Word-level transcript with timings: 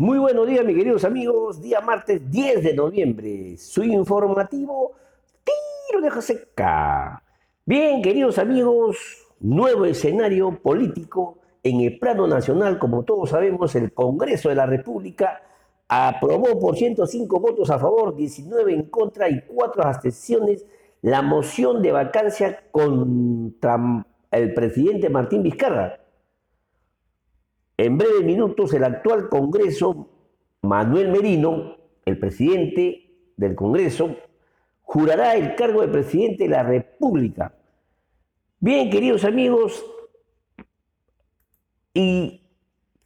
Muy 0.00 0.20
buenos 0.20 0.46
días, 0.46 0.64
mis 0.64 0.76
queridos 0.76 1.04
amigos. 1.04 1.60
Día 1.60 1.80
martes 1.80 2.30
10 2.30 2.62
de 2.62 2.72
noviembre. 2.72 3.56
Su 3.56 3.82
informativo 3.82 4.92
Tiro 5.42 6.00
de 6.00 6.08
Joseca. 6.08 7.20
Bien, 7.66 8.00
queridos 8.00 8.38
amigos, 8.38 8.96
nuevo 9.40 9.86
escenario 9.86 10.56
político 10.62 11.38
en 11.64 11.80
el 11.80 11.98
plano 11.98 12.28
nacional. 12.28 12.78
Como 12.78 13.02
todos 13.02 13.30
sabemos, 13.30 13.74
el 13.74 13.92
Congreso 13.92 14.50
de 14.50 14.54
la 14.54 14.66
República 14.66 15.42
aprobó 15.88 16.60
por 16.60 16.76
105 16.76 17.40
votos 17.40 17.68
a 17.68 17.80
favor, 17.80 18.14
19 18.14 18.72
en 18.72 18.84
contra 18.84 19.28
y 19.28 19.40
4 19.48 19.82
abstenciones 19.82 20.64
la 21.02 21.22
moción 21.22 21.82
de 21.82 21.90
vacancia 21.90 22.62
contra 22.70 24.06
el 24.30 24.54
presidente 24.54 25.10
Martín 25.10 25.42
Vizcarra. 25.42 25.98
En 27.78 27.96
breves 27.96 28.24
minutos, 28.24 28.74
el 28.74 28.82
actual 28.82 29.28
Congreso, 29.28 30.10
Manuel 30.62 31.12
Merino, 31.12 31.76
el 32.04 32.18
presidente 32.18 33.32
del 33.36 33.54
Congreso, 33.54 34.16
jurará 34.82 35.36
el 35.36 35.54
cargo 35.54 35.82
de 35.82 35.88
presidente 35.88 36.44
de 36.44 36.50
la 36.50 36.64
República. 36.64 37.54
Bien, 38.58 38.90
queridos 38.90 39.24
amigos, 39.24 39.86
y 41.94 42.42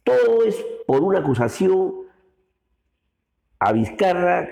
todo 0.03 0.43
es 0.43 0.55
por 0.87 1.03
una 1.03 1.19
acusación 1.19 1.93
a 3.59 3.73
Vizcarra 3.73 4.49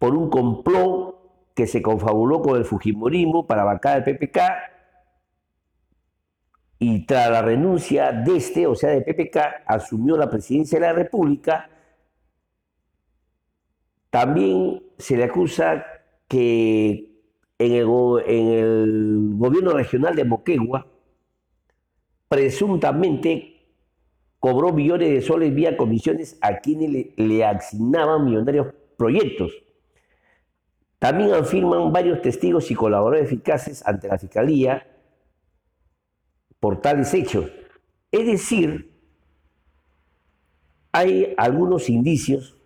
por 0.00 0.16
un 0.16 0.28
complot 0.28 1.54
que 1.54 1.68
se 1.68 1.82
confabuló 1.82 2.42
con 2.42 2.56
el 2.56 2.64
Fujimorismo 2.64 3.46
para 3.46 3.62
vacar 3.62 3.98
el 3.98 4.16
PPK 4.16 4.73
y 6.86 7.06
tras 7.06 7.30
la 7.30 7.40
renuncia 7.40 8.12
de 8.12 8.36
este, 8.36 8.66
o 8.66 8.74
sea, 8.74 8.90
de 8.90 9.00
PPK, 9.00 9.38
asumió 9.66 10.18
la 10.18 10.28
presidencia 10.28 10.78
de 10.78 10.86
la 10.86 10.92
República. 10.92 11.70
También 14.10 14.82
se 14.98 15.16
le 15.16 15.24
acusa 15.24 15.86
que 16.28 17.10
en 17.58 17.72
el, 17.72 17.86
gobierno 19.38 19.72
regional 19.72 20.14
de 20.14 20.24
Moquegua, 20.26 20.86
presuntamente 22.28 23.62
cobró 24.38 24.70
millones 24.74 25.08
de 25.08 25.22
soles 25.22 25.54
vía 25.54 25.78
comisiones 25.78 26.36
a 26.42 26.58
quienes 26.58 27.14
le, 27.16 27.44
asignaban 27.46 28.26
millonarios 28.26 28.74
proyectos. 28.98 29.52
También 30.98 31.32
afirman 31.32 31.94
varios 31.94 32.20
testigos 32.20 32.70
y 32.70 32.74
colaboradores 32.74 33.24
eficaces 33.24 33.86
ante 33.86 34.06
la 34.06 34.18
Fiscalía 34.18 34.86
por 36.64 36.80
tales 36.80 37.12
hechos. 37.12 37.50
Es 38.10 38.26
decir, 38.26 38.90
hay 40.92 41.34
algunos 41.36 41.90
indicios, 41.90 42.56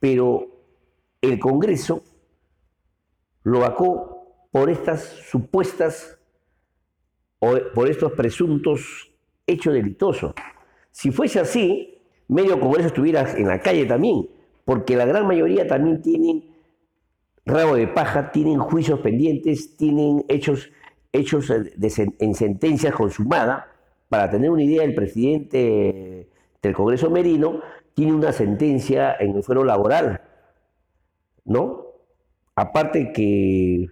pero 0.00 0.64
el 1.20 1.38
Congreso 1.38 2.02
lo 3.42 3.60
vacó 3.60 4.48
por 4.50 4.70
estas 4.70 5.02
supuestas 5.02 6.18
o 7.38 7.52
por 7.74 7.90
estos 7.90 8.12
presuntos 8.12 9.10
hechos 9.46 9.74
delitosos. 9.74 10.32
Si 10.90 11.10
fuese 11.10 11.38
así, 11.38 11.98
medio 12.28 12.58
Congreso 12.58 12.86
estuviera 12.86 13.30
en 13.36 13.46
la 13.46 13.60
calle 13.60 13.84
también, 13.84 14.26
porque 14.64 14.96
la 14.96 15.04
gran 15.04 15.26
mayoría 15.26 15.66
también 15.66 16.00
tienen 16.00 16.46
rabo 17.44 17.74
de 17.74 17.88
paja, 17.88 18.32
tienen 18.32 18.58
juicios 18.58 19.00
pendientes, 19.00 19.76
tienen 19.76 20.24
hechos 20.28 20.70
hechos 21.14 21.50
en 21.50 22.34
sentencias 22.34 22.94
consumadas. 22.94 23.64
Para 24.08 24.30
tener 24.30 24.50
una 24.50 24.62
idea, 24.62 24.84
el 24.84 24.94
presidente 24.94 26.28
del 26.60 26.74
Congreso 26.74 27.10
Merino 27.10 27.60
tiene 27.94 28.12
una 28.12 28.32
sentencia 28.32 29.16
en 29.18 29.36
el 29.36 29.42
fuero 29.42 29.64
laboral, 29.64 30.20
¿no? 31.44 31.86
Aparte 32.56 33.12
que, 33.12 33.88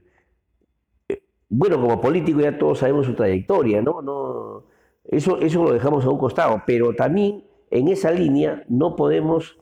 eh, 1.08 1.22
bueno, 1.48 1.80
como 1.80 2.00
político 2.00 2.40
ya 2.40 2.58
todos 2.58 2.80
sabemos 2.80 3.06
su 3.06 3.14
trayectoria, 3.14 3.80
¿no? 3.82 4.02
no 4.02 4.64
eso, 5.04 5.38
eso 5.38 5.64
lo 5.64 5.72
dejamos 5.72 6.04
a 6.04 6.10
un 6.10 6.18
costado, 6.18 6.62
pero 6.66 6.94
también 6.94 7.44
en 7.70 7.88
esa 7.88 8.10
línea 8.10 8.64
no 8.68 8.96
podemos, 8.96 9.58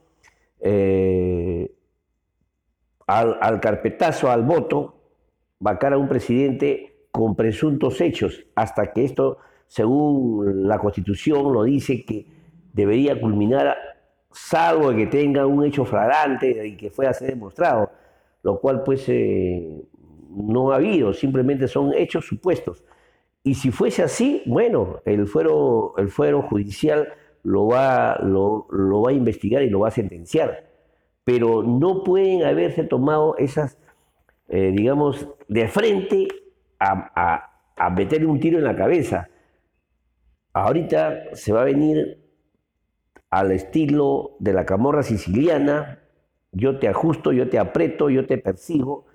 eh, 0.60 1.74
al, 3.06 3.38
al 3.40 3.60
carpetazo, 3.60 4.30
al 4.30 4.42
voto, 4.42 5.00
vacar 5.58 5.92
a 5.92 5.98
un 5.98 6.08
presidente 6.08 6.89
con 7.10 7.34
presuntos 7.34 8.00
hechos, 8.00 8.44
hasta 8.54 8.92
que 8.92 9.04
esto, 9.04 9.38
según 9.66 10.68
la 10.68 10.78
Constitución, 10.78 11.52
lo 11.52 11.64
dice 11.64 12.04
que 12.04 12.26
debería 12.72 13.20
culminar 13.20 13.76
salvo 14.30 14.94
que 14.94 15.06
tenga 15.06 15.46
un 15.46 15.64
hecho 15.64 15.84
flagrante 15.84 16.66
y 16.66 16.76
que 16.76 16.90
fuera 16.90 17.10
a 17.10 17.14
ser 17.14 17.30
demostrado, 17.30 17.90
lo 18.42 18.60
cual 18.60 18.82
pues 18.84 19.08
eh, 19.08 19.82
no 20.30 20.72
ha 20.72 20.76
habido, 20.76 21.12
simplemente 21.12 21.66
son 21.68 21.92
hechos 21.94 22.26
supuestos. 22.26 22.84
Y 23.42 23.54
si 23.54 23.70
fuese 23.70 24.02
así, 24.02 24.42
bueno, 24.46 25.00
el 25.04 25.26
fuero, 25.26 25.94
el 25.96 26.08
fuero 26.08 26.42
judicial 26.42 27.08
lo 27.42 27.66
va, 27.66 28.18
lo, 28.22 28.66
va 28.70 29.10
a 29.10 29.14
investigar 29.14 29.62
y 29.62 29.70
lo 29.70 29.80
va 29.80 29.88
a 29.88 29.92
sentenciar, 29.92 30.68
pero 31.24 31.62
no 31.62 32.04
pueden 32.04 32.44
haberse 32.44 32.84
tomado 32.84 33.36
esas, 33.38 33.78
eh, 34.48 34.72
digamos, 34.74 35.26
de 35.48 35.68
frente 35.68 36.28
a, 36.80 37.50
a, 37.76 37.90
meterle 37.90 38.26
un 38.26 38.40
tiro 38.40 38.58
en 38.58 38.64
la 38.64 38.74
cabeza. 38.74 39.28
Ahorita 40.52 41.34
se 41.34 41.52
va 41.52 41.62
a 41.62 41.64
venir 41.64 42.18
al 43.28 43.52
estilo 43.52 44.36
de 44.40 44.52
la 44.52 44.66
camorra 44.66 45.02
siciliana, 45.02 46.00
yo 46.52 46.78
te 46.78 46.88
ajusto, 46.88 47.32
yo 47.32 47.48
te 47.48 47.58
aprieto, 47.58 48.10
yo 48.10 48.26
te 48.26 48.38
persigo, 48.38 49.06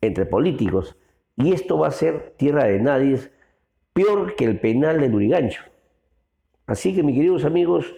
entre 0.00 0.26
políticos. 0.26 0.96
Y 1.36 1.52
esto 1.52 1.78
va 1.78 1.88
a 1.88 1.92
ser 1.92 2.34
tierra 2.36 2.64
de 2.64 2.78
nadie, 2.78 3.18
peor 3.92 4.36
que 4.36 4.44
el 4.44 4.60
penal 4.60 5.00
de 5.00 5.08
Lurigancho. 5.08 5.62
Así 6.66 6.94
que, 6.94 7.02
mis 7.02 7.16
queridos 7.16 7.44
amigos, 7.44 7.92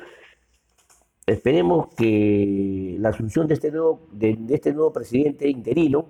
esperemos 1.27 1.89
que 1.95 2.97
la 2.99 3.11
asunción 3.11 3.47
de 3.47 3.55
este 3.55 3.71
nuevo, 3.71 4.09
de 4.13 4.39
este 4.49 4.73
nuevo 4.73 4.93
presidente 4.93 5.49
interino 5.49 6.09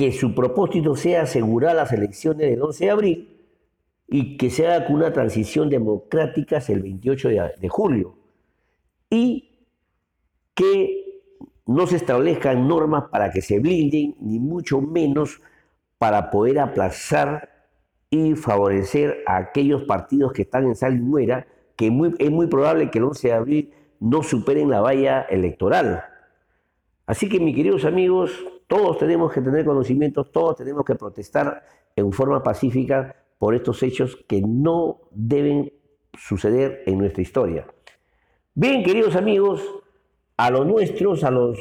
que 0.00 0.12
su 0.12 0.34
propósito 0.34 0.96
sea 0.96 1.24
asegurar 1.24 1.76
las 1.76 1.92
elecciones 1.92 2.48
del 2.48 2.62
11 2.62 2.84
de 2.86 2.90
abril 2.90 3.36
y 4.08 4.38
que 4.38 4.48
se 4.48 4.66
haga 4.66 4.88
una 4.88 5.12
transición 5.12 5.68
democrática 5.68 6.56
el 6.68 6.80
28 6.80 7.28
de, 7.28 7.68
julio 7.68 8.16
y 9.10 9.58
que 10.54 11.20
no 11.66 11.86
se 11.86 11.96
establezcan 11.96 12.66
normas 12.66 13.10
para 13.10 13.30
que 13.30 13.42
se 13.42 13.58
blinden, 13.58 14.16
ni 14.20 14.38
mucho 14.38 14.80
menos 14.80 15.42
para 15.98 16.30
poder 16.30 16.60
aplazar 16.60 17.68
y 18.08 18.36
favorecer 18.36 19.22
a 19.26 19.36
aquellos 19.36 19.82
partidos 19.82 20.32
que 20.32 20.42
están 20.42 20.64
en 20.64 20.76
sal 20.76 20.96
y 20.96 21.00
muera, 21.00 21.46
que 21.76 21.88
es 22.18 22.30
muy 22.30 22.46
probable 22.46 22.90
que 22.90 22.96
el 22.96 23.04
11 23.04 23.28
de 23.28 23.34
abril 23.34 23.74
no 23.98 24.22
superen 24.22 24.70
la 24.70 24.80
valla 24.80 25.20
electoral. 25.28 26.04
Así 27.04 27.28
que, 27.28 27.38
mis 27.38 27.54
queridos 27.54 27.84
amigos, 27.84 28.32
todos 28.70 28.98
tenemos 28.98 29.32
que 29.32 29.40
tener 29.40 29.64
conocimientos, 29.64 30.30
todos 30.30 30.54
tenemos 30.54 30.84
que 30.84 30.94
protestar 30.94 31.64
en 31.96 32.12
forma 32.12 32.40
pacífica 32.40 33.16
por 33.36 33.56
estos 33.56 33.82
hechos 33.82 34.16
que 34.28 34.40
no 34.42 35.00
deben 35.10 35.72
suceder 36.16 36.84
en 36.86 36.98
nuestra 36.98 37.20
historia. 37.20 37.66
Bien, 38.54 38.84
queridos 38.84 39.16
amigos, 39.16 39.60
a 40.36 40.50
los 40.50 40.68
nuestros, 40.68 41.24
a 41.24 41.32
los 41.32 41.58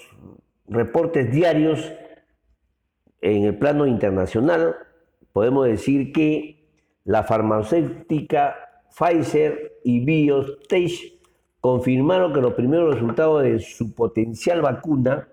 reportes 0.68 1.32
diarios 1.32 1.92
en 3.22 3.46
el 3.46 3.58
plano 3.58 3.88
internacional, 3.88 4.76
podemos 5.34 5.66
decir 5.66 6.14
que 6.14 6.70
la 7.06 7.24
farmacéutica 7.24 8.56
Pfizer 8.96 9.80
y 9.84 10.06
BioNTech 10.06 10.92
confirmaron 11.60 12.34
que 12.34 12.42
los 12.42 12.54
primeros 12.54 12.94
resultados 12.94 13.42
de 13.42 13.58
su 13.58 13.96
potencial 13.96 14.62
vacuna 14.62 15.28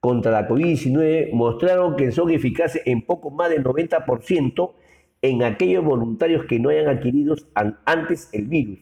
contra 0.00 0.30
la 0.30 0.48
COVID-19 0.48 1.32
mostraron 1.32 1.96
que 1.96 2.12
son 2.12 2.30
eficaces 2.30 2.82
en 2.84 3.02
poco 3.02 3.30
más 3.30 3.50
del 3.50 3.64
90% 3.64 4.72
en 5.22 5.42
aquellos 5.42 5.84
voluntarios 5.84 6.44
que 6.44 6.60
no 6.60 6.68
hayan 6.68 6.88
adquirido 6.88 7.34
antes 7.84 8.28
el 8.32 8.46
virus. 8.46 8.78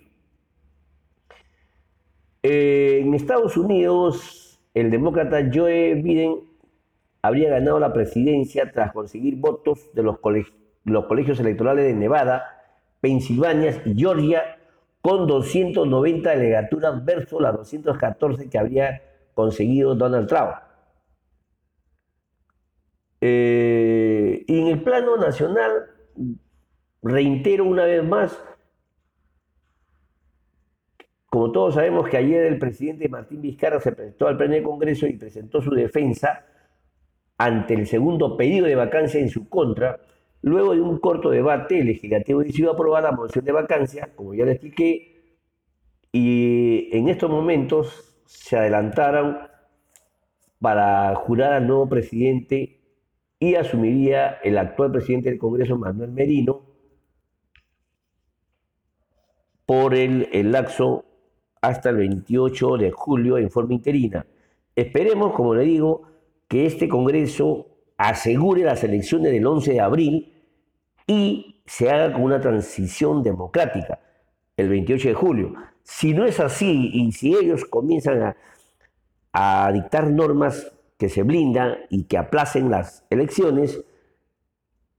Eh, 2.43 3.01
en 3.03 3.15
Estados 3.15 3.57
Unidos, 3.57 4.61
el 4.75 4.91
demócrata 4.91 5.51
Joe 5.53 5.95
Biden 5.95 6.41
habría 7.23 7.51
ganado 7.51 7.81
la 7.81 7.93
presidencia 7.93 8.71
tras 8.73 8.93
conseguir 8.93 9.37
votos 9.37 9.91
de 9.95 10.03
los, 10.03 10.19
los 10.85 11.07
colegios 11.07 11.41
electorales 11.41 11.87
de 11.87 11.95
Nevada, 11.95 12.45
Pensilvania 13.01 13.83
y 13.85 13.95
Georgia 13.97 14.59
con 15.01 15.27
290 15.27 16.31
delegaturas 16.31 17.05
versus 17.05 17.41
las 17.41 17.57
214 17.57 18.49
que 18.49 18.59
habría 18.59 19.03
conseguido 19.35 19.95
Donald 19.95 20.29
Trump. 20.29 20.66
Eh, 23.21 24.45
y 24.47 24.61
en 24.61 24.67
el 24.69 24.83
plano 24.83 25.17
nacional, 25.17 25.87
reitero 27.03 27.65
una 27.65 27.85
vez 27.85 28.05
más, 28.05 28.39
como 31.29 31.53
todos 31.53 31.75
sabemos 31.75 32.09
que 32.09 32.17
ayer 32.17 32.45
el 32.45 32.59
presidente 32.59 33.09
Martín 33.09 33.43
Vizcarra 33.43 33.81
se 33.81 33.93
presentó 33.93 34.27
al 34.27 34.37
pleno 34.37 34.55
del 34.55 34.63
Congreso 34.63 35.07
y 35.07 35.15
presentó 35.15 35.61
su 35.61 35.71
defensa 35.71 36.47
ante 37.39 37.75
el 37.75 37.87
segundo 37.87 38.37
pedido 38.37 38.67
de 38.67 38.75
vacancia 38.75 39.21
en 39.21 39.29
su 39.29 39.49
contra, 39.49 40.01
luego 40.43 40.73
de 40.75 40.81
un 40.81 40.99
corto 40.99 41.31
debate, 41.31 41.85
legislativo 41.85 42.41
decidió 42.41 42.71
aprobar 42.71 43.03
la 43.03 43.13
moción 43.13 43.45
de 43.45 43.53
vacancia, 43.53 44.11
como 44.15 44.35
ya 44.35 44.45
le 44.45 44.53
expliqué, 44.53 45.39
y 46.13 46.89
en 46.93 47.09
estos 47.09 47.29
momentos 47.29 48.23
se 48.25 48.57
adelantaron 48.57 49.39
para 50.61 51.15
jurar 51.15 51.53
al 51.53 51.67
nuevo 51.67 51.89
presidente 51.89 52.81
y 53.38 53.55
asumiría 53.55 54.38
el 54.43 54.59
actual 54.59 54.93
presidente 54.93 55.31
del 55.31 55.38
Congreso, 55.38 55.77
Manuel 55.77 56.12
Merino, 56.12 56.62
por 59.67 59.94
el, 59.94 60.29
el 60.33 60.53
lapso 60.53 61.05
hasta 61.61 61.91
el 61.91 61.97
28 61.97 62.77
de 62.77 62.91
julio 62.93 63.38
en 63.38 63.50
forma 63.50 63.75
interina. 63.75 64.27
Esperemos, 64.75 65.33
como 65.33 65.55
le 65.55 65.65
digo, 65.65 66.03
que 66.49 66.67
este 66.67 66.88
Congreso 66.88 67.67
asegure 67.99 68.62
las 68.62 68.85
elecciones 68.85 69.33
del 69.33 69.47
11 69.47 69.73
de 69.73 69.81
abril 69.81 70.32
y 71.06 71.62
se 71.67 71.91
haga 71.91 72.12
con 72.12 72.23
una 72.23 72.41
transición 72.41 73.23
democrática 73.23 74.00
el 74.56 74.69
28 74.69 75.09
de 75.09 75.15
julio. 75.15 75.55
Si 75.82 76.15
no 76.15 76.25
es 76.25 76.41
así 76.41 76.91
y 76.93 77.12
si 77.12 77.35
ellos 77.35 77.65
comienzan 77.65 78.23
a, 78.23 78.37
a 79.32 79.73
dictar 79.73 80.11
normas 80.11 80.73
que 80.98 81.08
se 81.08 81.22
blindan 81.22 81.78
y 81.90 82.04
que 82.04 82.19
aplacen 82.19 82.70
las 82.70 83.06
elecciones, 83.10 83.84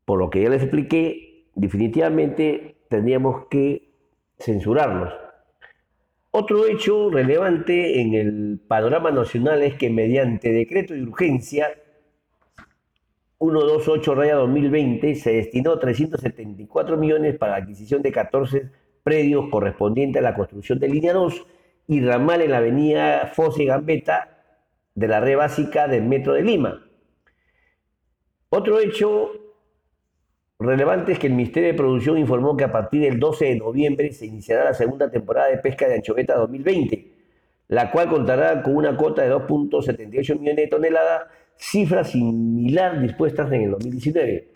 por 0.05 0.19
lo 0.19 0.29
que 0.29 0.44
ya 0.44 0.49
les 0.49 0.61
expliqué, 0.61 1.47
definitivamente 1.55 2.77
tendríamos 2.89 3.47
que 3.49 3.89
censurarlos. 4.38 5.13
Otro 6.31 6.67
hecho 6.67 7.09
relevante 7.09 8.01
en 8.01 8.13
el 8.13 8.59
panorama 8.67 9.11
nacional 9.11 9.63
es 9.63 9.75
que 9.75 9.89
mediante 9.89 10.51
decreto 10.51 10.94
de 10.94 11.01
urgencia 11.01 11.67
128-2020 13.39 15.15
se 15.15 15.33
destinó 15.33 15.79
374 15.79 16.97
millones 16.97 17.38
para 17.38 17.53
la 17.53 17.57
adquisición 17.59 18.01
de 18.01 18.11
14 18.11 18.69
predios 19.03 19.49
correspondientes 19.49 20.19
a 20.19 20.23
la 20.23 20.35
construcción 20.35 20.79
de 20.79 20.89
línea 20.89 21.13
2 21.13 21.45
y 21.88 22.01
ramal 22.01 22.41
en 22.41 22.51
la 22.51 22.57
avenida 22.57 23.31
Fosse 23.33 23.65
Gambetta 23.65 24.37
de 24.97 25.07
la 25.07 25.19
red 25.19 25.38
básica 25.38 25.88
del 25.88 26.05
Metro 26.05 26.33
de 26.33 26.41
Lima. 26.41 26.83
Otro 28.49 28.79
hecho 28.79 29.29
relevante 30.57 31.11
es 31.11 31.19
que 31.19 31.27
el 31.27 31.33
Ministerio 31.33 31.69
de 31.69 31.75
Producción 31.75 32.17
informó 32.17 32.57
que 32.57 32.63
a 32.63 32.71
partir 32.71 33.03
del 33.03 33.19
12 33.19 33.45
de 33.45 33.55
noviembre 33.57 34.11
se 34.11 34.25
iniciará 34.25 34.63
la 34.63 34.73
segunda 34.73 35.11
temporada 35.11 35.49
de 35.49 35.59
pesca 35.59 35.88
de 35.88 35.94
anchoveta 35.94 36.35
2020, 36.35 37.11
la 37.67 37.91
cual 37.91 38.09
contará 38.09 38.63
con 38.63 38.75
una 38.75 38.97
cuota 38.97 39.21
de 39.21 39.31
2.78 39.31 40.39
millones 40.39 40.55
de 40.55 40.67
toneladas, 40.67 41.27
cifra 41.57 42.03
similar 42.03 42.99
dispuestas 42.99 43.51
en 43.51 43.61
el 43.61 43.71
2019. 43.71 44.47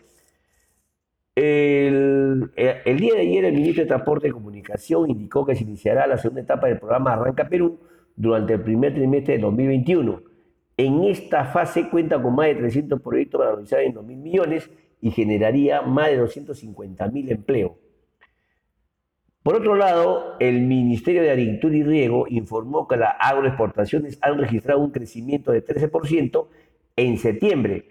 El, 1.36 2.50
el, 2.56 2.98
día 2.98 3.14
de 3.14 3.20
ayer 3.20 3.44
el 3.44 3.54
ministro 3.54 3.84
de 3.84 3.88
Transporte 3.88 4.26
y 4.26 4.32
Comunicación 4.32 5.08
indicó 5.08 5.46
que 5.46 5.54
se 5.54 5.62
iniciará 5.62 6.08
la 6.08 6.18
segunda 6.18 6.42
etapa 6.42 6.66
del 6.66 6.80
programa 6.80 7.12
Arranca 7.12 7.48
Perú 7.48 7.78
durante 8.16 8.54
el 8.54 8.62
primer 8.62 8.92
trimestre 8.92 9.36
de 9.36 9.42
2021. 9.42 10.31
En 10.76 11.04
esta 11.04 11.44
fase 11.44 11.88
cuenta 11.90 12.20
con 12.20 12.34
más 12.34 12.46
de 12.46 12.54
300 12.56 13.00
proyectos 13.00 13.40
valorizados 13.40 13.84
en 13.84 13.94
2.000 13.94 14.16
millones 14.16 14.70
y 15.00 15.10
generaría 15.10 15.82
más 15.82 16.08
de 16.08 16.16
250 16.18 17.08
mil 17.08 17.30
empleos. 17.30 17.72
Por 19.42 19.56
otro 19.56 19.74
lado, 19.74 20.36
el 20.38 20.60
Ministerio 20.62 21.22
de 21.22 21.32
Agricultura 21.32 21.76
y 21.76 21.82
Riego 21.82 22.26
informó 22.28 22.86
que 22.86 22.96
las 22.96 23.16
agroexportaciones 23.18 24.16
han 24.22 24.38
registrado 24.38 24.78
un 24.78 24.92
crecimiento 24.92 25.50
de 25.50 25.64
13% 25.64 26.46
en 26.94 27.18
septiembre. 27.18 27.88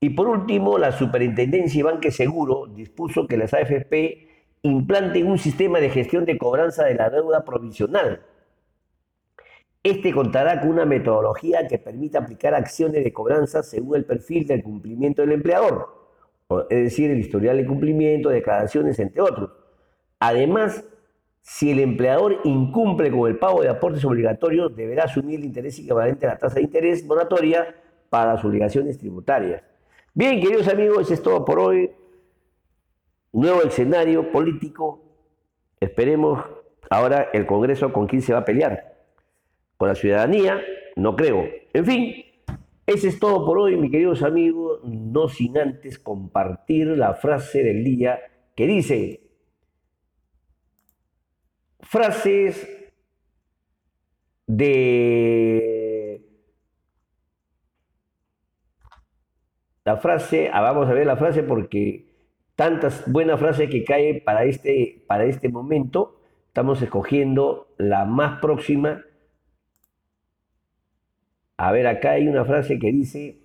Y 0.00 0.10
por 0.10 0.26
último, 0.26 0.76
la 0.76 0.90
Superintendencia 0.90 1.78
y 1.78 1.82
Banque 1.82 2.10
Seguro 2.10 2.66
dispuso 2.66 3.28
que 3.28 3.36
las 3.36 3.54
AFP 3.54 4.26
implanten 4.62 5.28
un 5.28 5.38
sistema 5.38 5.78
de 5.78 5.90
gestión 5.90 6.24
de 6.24 6.36
cobranza 6.36 6.84
de 6.84 6.96
la 6.96 7.10
deuda 7.10 7.44
provisional. 7.44 8.22
Este 9.82 10.12
contará 10.12 10.60
con 10.60 10.70
una 10.70 10.84
metodología 10.84 11.66
que 11.68 11.78
permita 11.78 12.18
aplicar 12.18 12.54
acciones 12.54 13.04
de 13.04 13.12
cobranza 13.12 13.62
según 13.62 13.96
el 13.96 14.04
perfil 14.04 14.46
del 14.46 14.62
cumplimiento 14.62 15.22
del 15.22 15.32
empleador, 15.32 15.88
es 16.68 16.82
decir, 16.82 17.10
el 17.10 17.20
historial 17.20 17.56
de 17.56 17.66
cumplimiento, 17.66 18.28
declaraciones, 18.28 18.98
entre 18.98 19.22
otros. 19.22 19.50
Además, 20.18 20.84
si 21.42 21.70
el 21.70 21.78
empleador 21.78 22.40
incumple 22.44 23.10
con 23.10 23.30
el 23.30 23.38
pago 23.38 23.62
de 23.62 23.68
aportes 23.68 24.04
obligatorios, 24.04 24.74
deberá 24.74 25.04
asumir 25.04 25.38
el 25.38 25.46
interés 25.46 25.78
equivalente 25.78 26.26
a 26.26 26.30
la 26.30 26.38
tasa 26.38 26.56
de 26.56 26.62
interés 26.62 27.06
moratoria 27.06 27.74
para 28.10 28.34
las 28.34 28.44
obligaciones 28.44 28.98
tributarias. 28.98 29.62
Bien, 30.12 30.40
queridos 30.40 30.66
amigos, 30.66 31.02
eso 31.02 31.14
es 31.14 31.22
todo 31.22 31.44
por 31.44 31.60
hoy. 31.60 31.92
Nuevo 33.32 33.62
escenario 33.62 34.32
político. 34.32 35.00
Esperemos 35.78 36.44
ahora 36.90 37.28
el 37.32 37.46
Congreso 37.46 37.92
con 37.92 38.08
quién 38.08 38.22
se 38.22 38.32
va 38.32 38.40
a 38.40 38.44
pelear 38.44 38.97
con 39.78 39.88
la 39.88 39.94
ciudadanía, 39.94 40.60
no 40.96 41.16
creo. 41.16 41.48
En 41.72 41.86
fin, 41.86 42.24
ese 42.86 43.08
es 43.08 43.18
todo 43.18 43.46
por 43.46 43.58
hoy, 43.58 43.76
mis 43.76 43.90
queridos 43.90 44.22
amigos, 44.22 44.80
no 44.84 45.28
sin 45.28 45.56
antes 45.56 45.98
compartir 45.98 46.88
la 46.88 47.14
frase 47.14 47.62
del 47.62 47.84
día 47.84 48.18
que 48.54 48.66
dice, 48.66 49.20
frases 51.80 52.68
de... 54.46 56.24
La 59.84 59.96
frase, 59.96 60.50
ah, 60.52 60.60
vamos 60.60 60.88
a 60.88 60.92
ver 60.92 61.06
la 61.06 61.16
frase 61.16 61.42
porque 61.42 62.08
tantas 62.56 63.10
buenas 63.10 63.38
frases 63.38 63.70
que 63.70 63.84
caen 63.84 64.22
para 64.24 64.44
este, 64.44 65.04
para 65.06 65.24
este 65.24 65.48
momento, 65.48 66.20
estamos 66.48 66.82
escogiendo 66.82 67.68
la 67.78 68.04
más 68.04 68.40
próxima 68.40 69.04
a 71.58 71.72
ver, 71.72 71.88
acá 71.88 72.12
hay 72.12 72.28
una 72.28 72.44
frase 72.44 72.78
que 72.78 72.92
dice, 72.92 73.40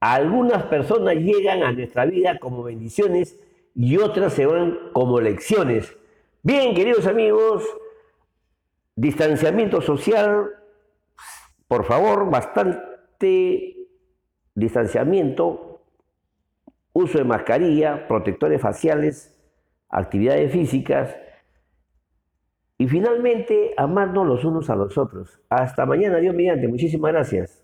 algunas 0.00 0.64
personas 0.64 1.14
llegan 1.14 1.62
a 1.62 1.70
nuestra 1.70 2.04
vida 2.04 2.38
como 2.40 2.64
bendiciones 2.64 3.38
y 3.72 3.96
otras 3.98 4.32
se 4.32 4.46
van 4.46 4.90
como 4.92 5.20
lecciones. 5.20 5.96
Bien, 6.42 6.74
queridos 6.74 7.06
amigos, 7.06 7.64
distanciamiento 8.96 9.80
social, 9.80 10.50
por 11.68 11.84
favor, 11.84 12.28
bastante 12.28 13.76
distanciamiento, 14.56 15.82
uso 16.92 17.18
de 17.18 17.24
mascarilla, 17.24 18.08
protectores 18.08 18.60
faciales, 18.60 19.40
actividades 19.88 20.50
físicas, 20.50 21.16
y 22.78 22.88
finalmente, 22.88 23.72
amarnos 23.76 24.26
los 24.26 24.44
unos 24.44 24.70
a 24.70 24.76
los 24.76 24.98
otros. 24.98 25.40
Hasta 25.48 25.86
mañana, 25.86 26.18
Dios 26.18 26.34
mediante. 26.34 26.68
Muchísimas 26.68 27.12
gracias. 27.12 27.63